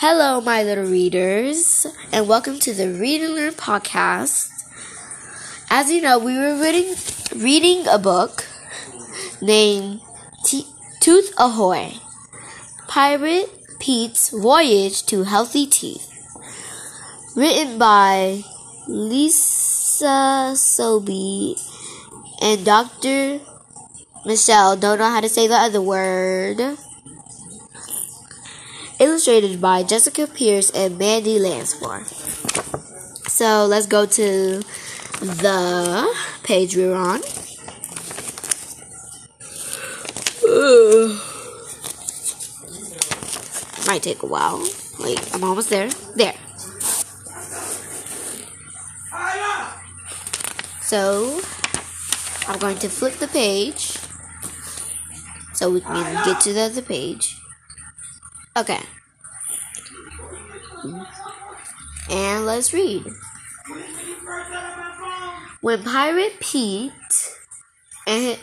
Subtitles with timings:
[0.00, 4.48] Hello, my little readers, and welcome to the Read and Learn podcast.
[5.70, 6.94] As you know, we were reading
[7.34, 8.46] reading a book
[9.42, 10.00] named
[11.00, 11.94] Tooth Ahoy:
[12.86, 13.50] Pirate
[13.80, 16.06] Pete's Voyage to Healthy Teeth,
[17.34, 18.44] written by
[18.86, 21.56] Lisa Sobey
[22.40, 23.40] and Dr.
[24.24, 24.76] Michelle.
[24.76, 26.78] Don't know how to say the other word
[28.98, 32.04] illustrated by Jessica Pierce and Mandy Lansmore.
[33.28, 34.62] So let's go to
[35.20, 37.20] the page we're on.
[43.86, 44.66] Might take a while.
[45.00, 45.88] Wait, I'm almost there.
[46.16, 46.34] There.
[50.82, 51.40] So
[52.48, 53.98] I'm going to flip the page
[55.52, 57.40] so we can get to the other page.
[58.56, 58.80] Okay.
[62.10, 63.04] And let's read.
[65.60, 66.92] When Pirate Pete
[68.06, 68.38] and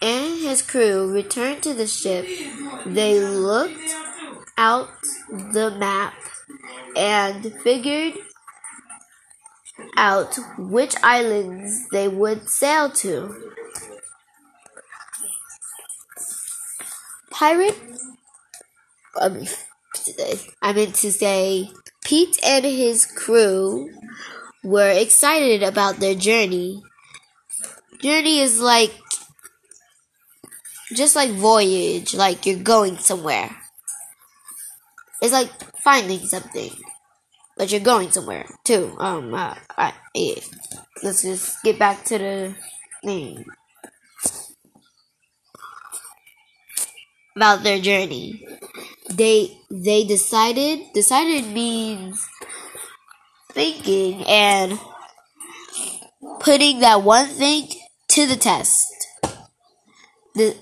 [0.00, 2.26] and his crew returned to the ship,
[2.84, 3.94] they looked
[4.58, 4.88] out
[5.30, 6.14] the map
[6.96, 8.14] and figured
[9.96, 13.52] out which islands they would sail to.
[17.30, 17.78] Pirate
[20.62, 21.70] I meant to say
[22.04, 23.90] Pete and his crew
[24.64, 26.82] were excited about their journey.
[28.00, 28.92] Journey is like
[30.94, 33.50] just like voyage, like you're going somewhere.
[35.20, 35.50] It's like
[35.82, 36.70] finding something,
[37.56, 38.94] but you're going somewhere too.
[38.98, 40.40] Um, uh, I, yeah.
[41.02, 42.54] let's just get back to the
[43.04, 43.44] thing
[47.36, 48.44] about their journey
[49.16, 52.26] they they decided decided means
[53.52, 54.78] thinking and
[56.40, 57.68] putting that one thing
[58.08, 58.88] to the test.
[60.34, 60.56] The,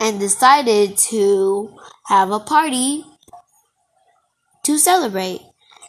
[0.00, 1.74] and decided to
[2.06, 3.04] have a party
[4.64, 5.40] to celebrate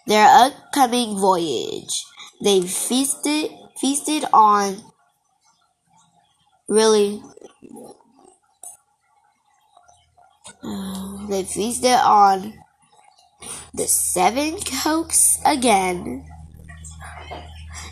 [0.07, 2.05] their upcoming voyage.
[2.41, 4.81] They feasted feasted on
[6.67, 7.21] really
[10.65, 12.53] Um, they feasted on
[13.73, 16.25] the seven cokes again.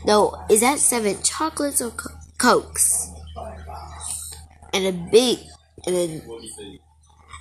[0.05, 3.11] No, is that seven chocolates or co- cokes?
[4.73, 5.39] And a big
[5.85, 6.21] and a,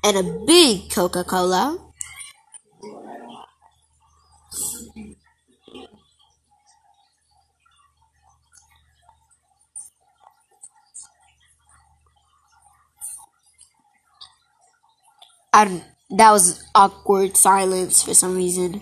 [0.04, 1.78] and a big Coca Cola.
[15.52, 18.80] I that was awkward silence for some reason.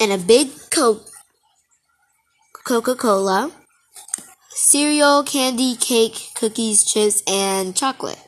[0.00, 1.06] And a big Coke
[2.64, 3.52] Coca-Cola,
[4.50, 8.18] cereal, candy, cake, cookies, chips, and chocolate.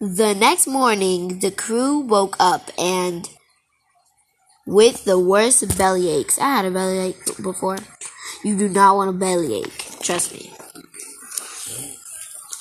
[0.00, 3.30] The next morning, the crew woke up and
[4.66, 6.38] with the worst belly aches.
[6.38, 7.78] I had a belly ache before.
[8.44, 10.00] You do not want a belly ache.
[10.00, 10.55] Trust me.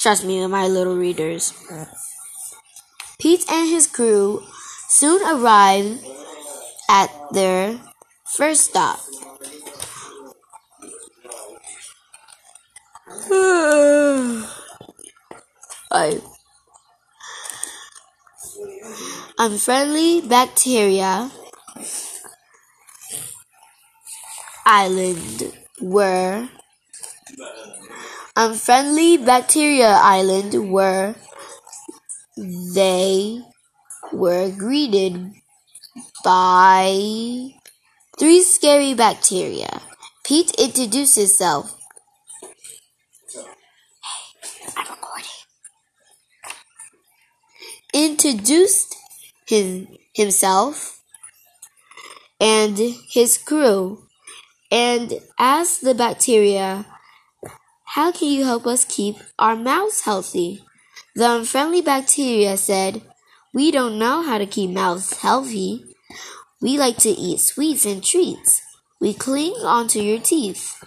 [0.05, 1.51] Trust me, my little readers.
[3.17, 4.43] Pete and his crew
[4.87, 5.97] soon arrive
[6.87, 7.79] at their
[8.37, 8.99] first stop.
[15.89, 16.21] I
[19.39, 21.31] unfriendly bacteria
[24.67, 25.51] island
[25.81, 26.47] were
[28.37, 31.15] Unfriendly Bacteria Island where
[32.35, 33.39] they
[34.11, 35.31] were greeted
[36.21, 37.51] by
[38.19, 39.81] three scary bacteria.
[40.25, 41.79] Pete introduced himself.
[43.31, 43.41] Hey,
[44.75, 45.29] I'm recording.
[47.93, 48.97] Introduced
[49.47, 51.01] his, himself
[52.41, 52.77] and
[53.13, 54.03] his crew
[54.69, 56.85] and asked the bacteria
[57.95, 60.61] how can you help us keep our mouths healthy?
[61.15, 63.01] The unfriendly bacteria said,
[63.53, 65.85] We don't know how to keep mouths healthy.
[66.59, 68.61] We like to eat sweets and treats.
[68.99, 70.83] We cling onto your teeth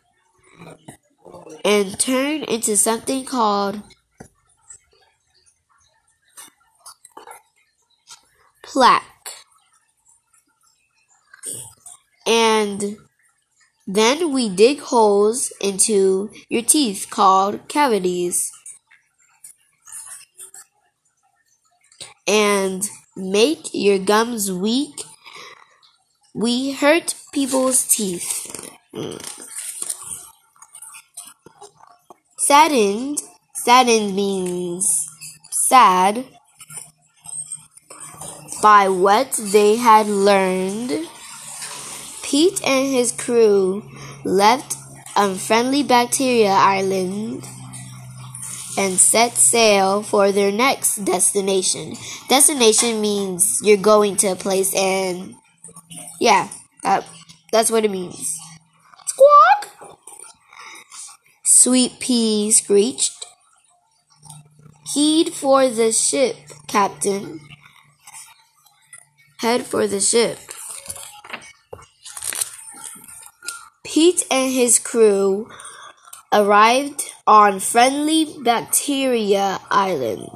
[1.64, 3.80] and turn into something called
[8.62, 9.30] plaque.
[12.26, 12.98] And
[13.88, 18.52] then we dig holes into your teeth called cavities.
[22.28, 22.86] and
[23.16, 25.02] make your gums weak.
[26.34, 28.70] We hurt people's teeth.
[32.36, 33.18] Saddened,
[33.54, 35.08] saddened means
[35.50, 36.26] sad
[38.62, 41.08] by what they had learned.
[42.28, 43.82] Pete and his crew
[44.22, 44.76] left
[45.16, 47.42] Unfriendly Bacteria Island
[48.76, 51.94] and set sail for their next destination.
[52.28, 55.36] Destination means you're going to a place and
[56.20, 56.48] yeah,
[56.82, 57.06] that,
[57.50, 58.38] that's what it means.
[59.06, 59.96] Squawk!
[61.44, 63.24] Sweet Pea screeched.
[64.92, 66.36] Heed for the ship,
[66.66, 67.40] Captain.
[69.38, 70.38] Head for the ship.
[74.08, 75.50] Pete and his crew
[76.32, 80.30] arrived on Friendly Bacteria Island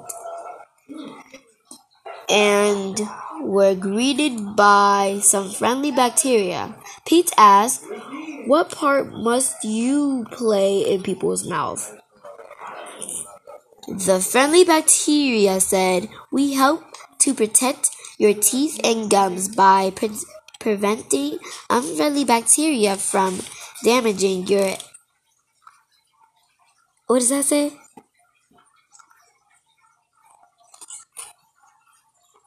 [2.28, 3.00] and
[3.40, 6.76] were greeted by some friendly bacteria.
[7.06, 7.82] Pete asked,
[8.44, 11.96] What part must you play in people's mouth?
[13.88, 16.84] The friendly bacteria said, We help
[17.20, 17.88] to protect
[18.18, 20.10] your teeth and gums by pre
[20.62, 21.38] preventing
[21.68, 23.40] unfriendly bacteria from
[23.84, 24.76] damaging your
[27.12, 27.72] what does that say?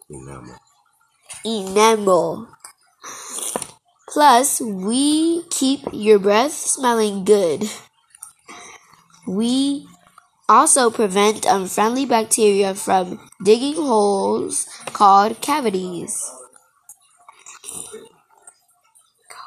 [0.09, 0.55] Enamel.
[1.45, 2.47] Enamel.
[4.09, 7.69] Plus, we keep your breath smelling good.
[9.27, 9.87] We
[10.49, 16.31] also prevent unfriendly bacteria from digging holes called cavities.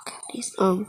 [0.07, 0.55] Cavities.
[0.59, 0.87] Um,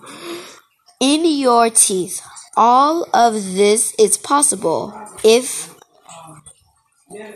[1.00, 2.22] in your teeth.
[2.56, 4.94] All of this is possible
[5.24, 5.74] if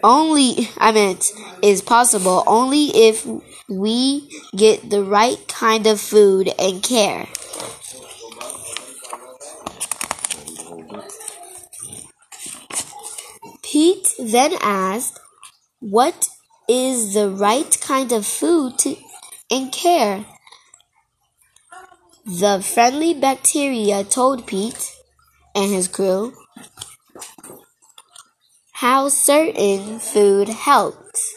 [0.03, 1.31] only, I meant,
[1.61, 3.25] is possible only if
[3.69, 7.27] we get the right kind of food and care.
[13.63, 15.19] Pete then asked,
[15.79, 16.27] What
[16.69, 18.81] is the right kind of food
[19.49, 20.25] and care?
[22.25, 24.95] The friendly bacteria told Pete
[25.53, 26.33] and his crew
[28.71, 31.35] how certain food helps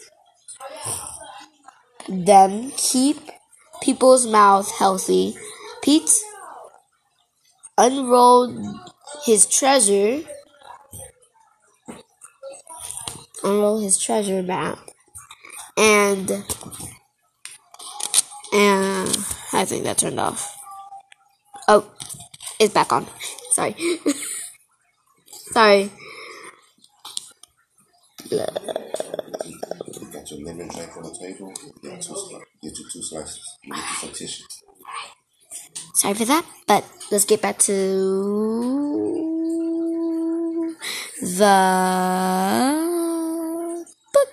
[2.09, 3.17] them keep
[3.83, 5.37] people's mouths healthy.
[5.83, 6.09] Pete
[7.77, 8.57] unrolled
[9.25, 10.21] his treasure
[13.43, 14.79] unrolled his treasure map
[15.77, 16.31] and
[18.53, 19.09] and
[19.53, 20.56] I think that turned off.
[21.69, 21.85] Oh,
[22.61, 23.07] it's back on.
[23.51, 23.75] Sorry.
[25.33, 25.91] Sorry.
[28.31, 31.53] You got your lemon drink on the table.
[31.83, 32.15] Get two,
[32.63, 33.41] get you two slices.
[33.65, 34.45] You get you tissue.
[35.95, 37.73] Sorry for that, but let's get back to
[41.21, 41.55] the
[44.13, 44.29] book.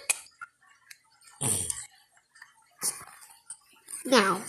[4.06, 4.42] Now,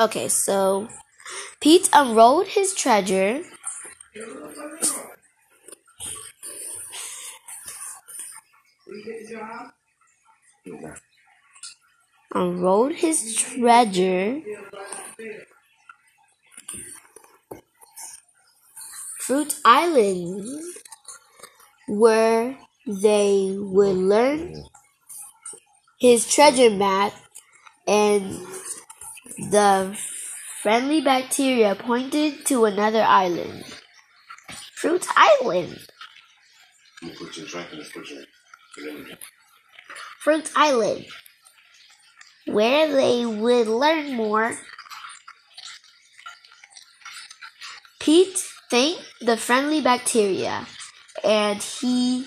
[0.00, 0.88] okay, so
[1.60, 3.42] Pete unrolled his treasure.
[12.34, 14.40] Unrolled his treasure.
[19.20, 20.44] Fruit Island,
[21.86, 24.64] where they would learn
[26.00, 27.12] his treasure map
[27.86, 28.40] and
[29.38, 29.96] the
[30.62, 33.64] friendly bacteria pointed to another island.
[34.74, 35.78] Fruit Island.
[40.20, 41.06] Fruit Island.
[42.46, 44.56] Where they would learn more.
[47.98, 48.38] Pete
[48.70, 50.66] thanked the friendly bacteria
[51.22, 52.26] and he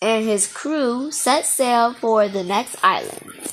[0.00, 3.52] and his crew set sail for the next island.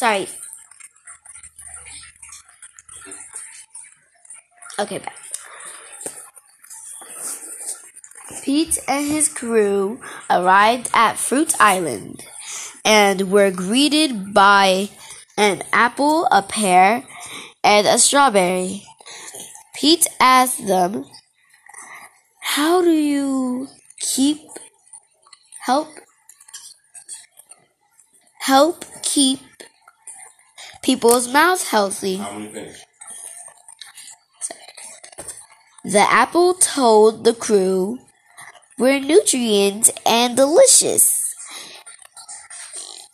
[0.00, 0.28] Sorry.
[4.78, 5.14] Okay, back.
[8.42, 12.24] Pete and his crew arrived at Fruit Island
[12.82, 14.88] and were greeted by
[15.36, 17.04] an apple, a pear,
[17.62, 18.84] and a strawberry.
[19.74, 21.04] Pete asked them,
[22.40, 24.38] How do you keep
[25.66, 25.88] help
[28.38, 29.40] help keep
[30.82, 32.16] people's mouths healthy?
[35.84, 37.98] The apple told the crew,
[38.78, 41.34] We're nutrient and delicious.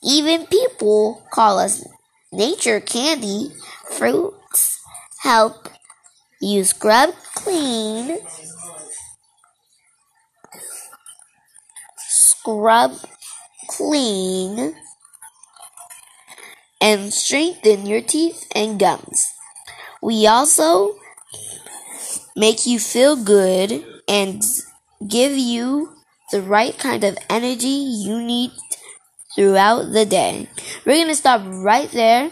[0.02, 1.86] Even people call us
[2.32, 3.52] nature candy.
[3.92, 4.80] Fruits
[5.20, 5.68] help
[6.40, 8.18] you scrub clean.
[11.98, 12.92] Scrub
[13.68, 14.74] clean
[16.86, 19.34] and strengthen your teeth and gums.
[20.00, 20.94] We also
[22.36, 24.40] make you feel good and
[25.08, 25.96] give you
[26.30, 27.66] the right kind of energy
[28.06, 28.52] you need
[29.34, 30.48] throughout the day.
[30.86, 32.30] We're going to stop right there.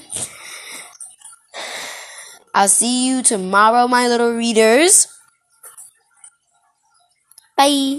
[2.54, 5.08] I'll see you tomorrow, my little readers.
[7.56, 7.98] Bye.